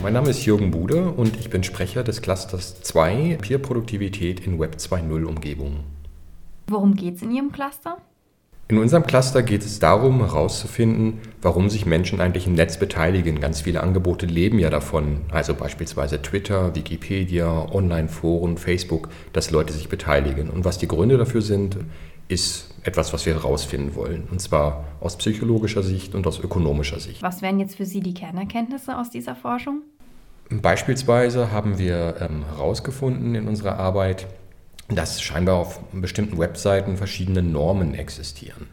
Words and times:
mein 0.00 0.12
Name 0.12 0.30
ist 0.30 0.44
Jürgen 0.44 0.70
Bude 0.70 1.10
und 1.10 1.36
ich 1.38 1.50
bin 1.50 1.64
Sprecher 1.64 2.04
des 2.04 2.22
Clusters 2.22 2.80
2 2.82 3.38
Peer-Produktivität 3.40 4.46
in 4.46 4.58
Web 4.58 4.76
2.0 4.76 5.24
Umgebungen. 5.24 5.80
Worum 6.68 6.94
geht 6.94 7.16
es 7.16 7.22
in 7.22 7.32
Ihrem 7.32 7.50
Cluster? 7.50 7.98
In 8.68 8.78
unserem 8.78 9.06
Cluster 9.06 9.42
geht 9.42 9.62
es 9.62 9.78
darum, 9.78 10.18
herauszufinden, 10.18 11.20
warum 11.40 11.70
sich 11.70 11.86
Menschen 11.86 12.20
eigentlich 12.20 12.46
im 12.46 12.52
Netz 12.52 12.78
beteiligen. 12.78 13.40
Ganz 13.40 13.62
viele 13.62 13.82
Angebote 13.82 14.26
leben 14.26 14.58
ja 14.58 14.68
davon, 14.68 15.22
also 15.30 15.54
beispielsweise 15.54 16.20
Twitter, 16.20 16.74
Wikipedia, 16.74 17.66
Online-Foren, 17.72 18.58
Facebook, 18.58 19.08
dass 19.32 19.50
Leute 19.50 19.72
sich 19.72 19.88
beteiligen. 19.88 20.50
Und 20.50 20.66
was 20.66 20.78
die 20.78 20.88
Gründe 20.88 21.16
dafür 21.16 21.40
sind, 21.40 21.78
ist 22.28 22.68
etwas, 22.82 23.12
was 23.12 23.26
wir 23.26 23.34
herausfinden 23.34 23.94
wollen. 23.94 24.28
Und 24.30 24.40
zwar 24.40 24.84
aus 25.00 25.16
psychologischer 25.16 25.82
Sicht 25.82 26.14
und 26.14 26.26
aus 26.26 26.38
ökonomischer 26.38 27.00
Sicht. 27.00 27.22
Was 27.22 27.42
wären 27.42 27.58
jetzt 27.58 27.76
für 27.76 27.86
Sie 27.86 28.00
die 28.00 28.14
Kernerkenntnisse 28.14 28.96
aus 28.98 29.10
dieser 29.10 29.34
Forschung? 29.34 29.82
Beispielsweise 30.50 31.50
haben 31.52 31.78
wir 31.78 32.16
ähm, 32.20 32.44
herausgefunden 32.46 33.34
in 33.34 33.48
unserer 33.48 33.78
Arbeit, 33.78 34.26
dass 34.88 35.20
scheinbar 35.20 35.56
auf 35.56 35.80
bestimmten 35.92 36.38
Webseiten 36.38 36.96
verschiedene 36.96 37.42
Normen 37.42 37.94
existieren. 37.94 38.66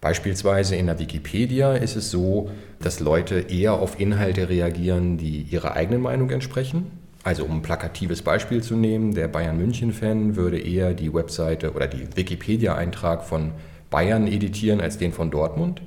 Beispielsweise 0.00 0.76
in 0.76 0.86
der 0.86 0.98
Wikipedia 0.98 1.74
ist 1.74 1.94
es 1.96 2.10
so, 2.10 2.50
dass 2.78 3.00
Leute 3.00 3.40
eher 3.40 3.74
auf 3.74 4.00
Inhalte 4.00 4.48
reagieren, 4.48 5.18
die 5.18 5.42
ihrer 5.42 5.74
eigenen 5.74 6.00
Meinung 6.00 6.30
entsprechen. 6.30 6.90
Also 7.22 7.44
um 7.44 7.56
ein 7.56 7.62
plakatives 7.62 8.22
Beispiel 8.22 8.62
zu 8.62 8.76
nehmen, 8.76 9.14
der 9.14 9.28
Bayern 9.28 9.58
München-Fan 9.58 10.36
würde 10.36 10.58
eher 10.58 10.94
die 10.94 11.12
Webseite 11.12 11.72
oder 11.72 11.86
die 11.86 12.16
Wikipedia-Eintrag 12.16 13.24
von 13.24 13.52
Bayern 13.90 14.26
editieren 14.26 14.80
als 14.80 14.96
den 14.96 15.12
von 15.12 15.30
Dortmund. 15.30 15.82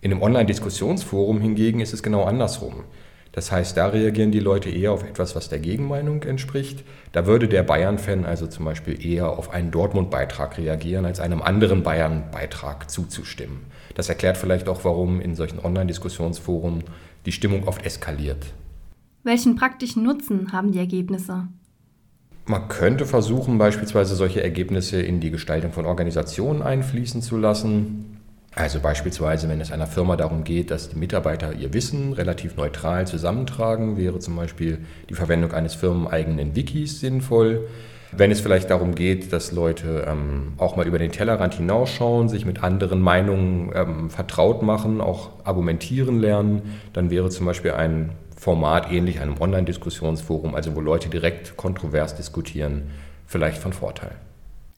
In 0.00 0.12
einem 0.12 0.22
Online-Diskussionsforum 0.22 1.40
hingegen 1.40 1.80
ist 1.80 1.92
es 1.92 2.02
genau 2.02 2.24
andersrum. 2.24 2.84
Das 3.32 3.52
heißt, 3.52 3.76
da 3.76 3.88
reagieren 3.88 4.32
die 4.32 4.40
Leute 4.40 4.70
eher 4.70 4.92
auf 4.92 5.04
etwas, 5.04 5.36
was 5.36 5.48
der 5.48 5.60
Gegenmeinung 5.60 6.22
entspricht. 6.24 6.82
Da 7.12 7.26
würde 7.26 7.46
der 7.46 7.62
Bayern-Fan 7.62 8.24
also 8.24 8.46
zum 8.46 8.64
Beispiel 8.64 9.04
eher 9.04 9.28
auf 9.28 9.50
einen 9.50 9.70
Dortmund-Beitrag 9.70 10.58
reagieren, 10.58 11.04
als 11.04 11.20
einem 11.20 11.42
anderen 11.42 11.82
Bayern-Beitrag 11.82 12.90
zuzustimmen. 12.90 13.66
Das 13.94 14.08
erklärt 14.08 14.36
vielleicht 14.36 14.68
auch, 14.68 14.84
warum 14.84 15.20
in 15.20 15.36
solchen 15.36 15.60
Online-Diskussionsforen 15.60 16.82
die 17.26 17.32
Stimmung 17.32 17.68
oft 17.68 17.84
eskaliert. 17.84 18.46
Welchen 19.22 19.54
praktischen 19.54 20.02
Nutzen 20.02 20.52
haben 20.52 20.72
die 20.72 20.78
Ergebnisse? 20.78 21.48
Man 22.46 22.68
könnte 22.68 23.04
versuchen, 23.04 23.58
beispielsweise 23.58 24.14
solche 24.14 24.42
Ergebnisse 24.42 25.00
in 25.00 25.20
die 25.20 25.30
Gestaltung 25.30 25.72
von 25.72 25.84
Organisationen 25.84 26.62
einfließen 26.62 27.20
zu 27.20 27.36
lassen. 27.36 28.16
Also 28.54 28.80
beispielsweise, 28.80 29.48
wenn 29.48 29.60
es 29.60 29.70
einer 29.70 29.86
Firma 29.86 30.16
darum 30.16 30.42
geht, 30.42 30.70
dass 30.70 30.88
die 30.88 30.98
Mitarbeiter 30.98 31.54
ihr 31.54 31.72
Wissen 31.74 32.14
relativ 32.14 32.56
neutral 32.56 33.06
zusammentragen, 33.06 33.96
wäre 33.96 34.18
zum 34.18 34.36
Beispiel 34.36 34.78
die 35.08 35.14
Verwendung 35.14 35.52
eines 35.52 35.74
firmeneigenen 35.74 36.56
Wikis 36.56 36.98
sinnvoll. 36.98 37.68
Wenn 38.12 38.30
es 38.30 38.40
vielleicht 38.40 38.70
darum 38.70 38.94
geht, 38.94 39.32
dass 39.32 39.52
Leute 39.52 40.06
ähm, 40.08 40.54
auch 40.58 40.76
mal 40.76 40.86
über 40.86 40.98
den 40.98 41.12
Tellerrand 41.12 41.54
hinausschauen, 41.54 42.28
sich 42.28 42.44
mit 42.44 42.62
anderen 42.62 43.00
Meinungen 43.00 43.70
ähm, 43.74 44.10
vertraut 44.10 44.62
machen, 44.62 45.00
auch 45.00 45.30
argumentieren 45.44 46.18
lernen, 46.18 46.62
dann 46.92 47.10
wäre 47.10 47.30
zum 47.30 47.46
Beispiel 47.46 47.72
ein 47.72 48.10
Format 48.36 48.90
ähnlich 48.90 49.20
einem 49.20 49.40
Online-Diskussionsforum, 49.40 50.54
also 50.54 50.74
wo 50.74 50.80
Leute 50.80 51.08
direkt 51.08 51.56
kontrovers 51.56 52.16
diskutieren, 52.16 52.90
vielleicht 53.26 53.58
von 53.58 53.72
Vorteil. 53.72 54.12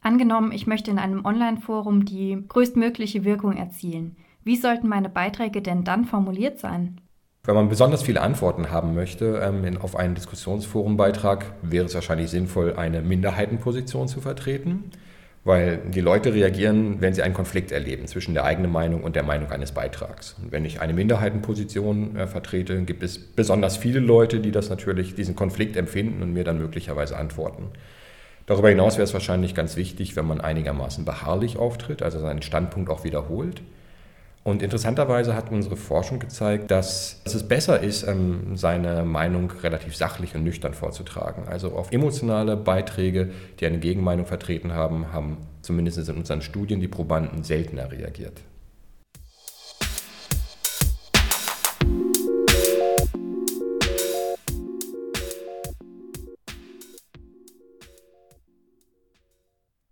Angenommen, 0.02 0.50
ich 0.50 0.66
möchte 0.66 0.90
in 0.90 0.98
einem 0.98 1.24
Online-Forum 1.24 2.04
die 2.04 2.42
größtmögliche 2.48 3.24
Wirkung 3.24 3.56
erzielen. 3.56 4.16
Wie 4.42 4.56
sollten 4.56 4.88
meine 4.88 5.08
Beiträge 5.08 5.62
denn 5.62 5.84
dann 5.84 6.04
formuliert 6.04 6.58
sein? 6.58 7.00
Wenn 7.44 7.56
man 7.56 7.68
besonders 7.68 8.04
viele 8.04 8.20
Antworten 8.20 8.70
haben 8.70 8.94
möchte 8.94 9.42
ähm, 9.44 9.64
in, 9.64 9.76
auf 9.76 9.96
einen 9.96 10.14
Diskussionsforumbeitrag, 10.14 11.44
wäre 11.60 11.86
es 11.86 11.94
wahrscheinlich 11.96 12.30
sinnvoll, 12.30 12.74
eine 12.76 13.02
Minderheitenposition 13.02 14.06
zu 14.06 14.20
vertreten, 14.20 14.92
weil 15.42 15.78
die 15.78 16.00
Leute 16.00 16.34
reagieren, 16.34 17.00
wenn 17.00 17.14
sie 17.14 17.22
einen 17.22 17.34
Konflikt 17.34 17.72
erleben 17.72 18.06
zwischen 18.06 18.34
der 18.34 18.44
eigenen 18.44 18.70
Meinung 18.70 19.02
und 19.02 19.16
der 19.16 19.24
Meinung 19.24 19.50
eines 19.50 19.72
Beitrags. 19.72 20.36
Und 20.40 20.52
wenn 20.52 20.64
ich 20.64 20.80
eine 20.80 20.92
Minderheitenposition 20.92 22.14
äh, 22.14 22.28
vertrete, 22.28 22.80
gibt 22.82 23.02
es 23.02 23.18
besonders 23.18 23.76
viele 23.76 23.98
Leute, 23.98 24.38
die 24.38 24.52
das 24.52 24.70
natürlich, 24.70 25.16
diesen 25.16 25.34
Konflikt 25.34 25.76
empfinden 25.76 26.22
und 26.22 26.32
mir 26.32 26.44
dann 26.44 26.58
möglicherweise 26.58 27.16
antworten. 27.16 27.70
Darüber 28.46 28.68
hinaus 28.68 28.98
wäre 28.98 29.04
es 29.04 29.14
wahrscheinlich 29.14 29.56
ganz 29.56 29.74
wichtig, 29.74 30.14
wenn 30.14 30.26
man 30.26 30.40
einigermaßen 30.40 31.04
beharrlich 31.04 31.56
auftritt, 31.56 32.04
also 32.04 32.20
seinen 32.20 32.42
Standpunkt 32.42 32.88
auch 32.88 33.02
wiederholt. 33.02 33.62
Und 34.44 34.60
interessanterweise 34.62 35.36
hat 35.36 35.52
unsere 35.52 35.76
Forschung 35.76 36.18
gezeigt, 36.18 36.70
dass, 36.70 37.20
es 37.24 37.46
besser 37.46 37.80
ist, 37.80 38.02
ähm, 38.02 38.56
seine 38.56 39.04
Meinung 39.04 39.52
relativ 39.62 39.96
sachlich 39.96 40.34
und 40.34 40.42
nüchtern 40.42 40.74
vorzutragen. 40.74 41.46
Also 41.46 41.72
auf 41.72 41.92
emotionale 41.92 42.56
Beiträge, 42.56 43.30
die 43.60 43.66
eine 43.66 43.78
Gegenmeinung 43.78 44.26
vertreten 44.26 44.72
haben, 44.72 45.12
haben 45.12 45.36
zumindest 45.62 46.08
in 46.08 46.16
unseren 46.16 46.42
Studien 46.42 46.80
die 46.80 46.88
Probanden 46.88 47.44
seltener 47.44 47.92
reagiert. 47.92 48.40